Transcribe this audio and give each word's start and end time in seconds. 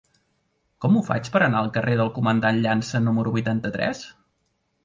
Com 0.85 0.95
ho 0.99 1.03
faig 1.09 1.29
per 1.35 1.41
anar 1.47 1.59
al 1.59 1.69
carrer 1.77 1.97
del 2.01 2.11
Comandant 2.17 2.65
Llança 2.65 3.03
número 3.09 3.35
vuitanta-tres? 3.37 4.03